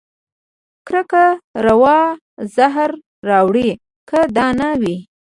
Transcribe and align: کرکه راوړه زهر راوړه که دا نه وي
کرکه 0.87 1.25
راوړه 1.65 1.99
زهر 2.55 2.89
راوړه 3.29 3.69
که 4.09 4.19
دا 4.35 4.47
نه 4.59 4.69
وي 4.81 4.97